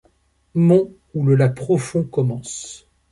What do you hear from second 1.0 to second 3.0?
où le lac profond commence